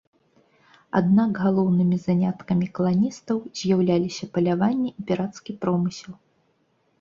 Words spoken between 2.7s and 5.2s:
каланістаў з'яўляліся паляванне і